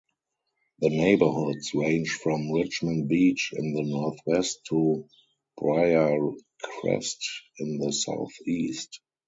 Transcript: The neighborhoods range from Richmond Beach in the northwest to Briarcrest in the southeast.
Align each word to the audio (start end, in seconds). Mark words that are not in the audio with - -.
The 0.79 0.89
neighborhoods 0.89 1.75
range 1.75 2.09
from 2.09 2.51
Richmond 2.51 3.07
Beach 3.07 3.53
in 3.55 3.71
the 3.75 3.83
northwest 3.83 4.61
to 4.69 5.07
Briarcrest 5.59 7.21
in 7.59 7.77
the 7.77 7.91
southeast. 7.93 8.99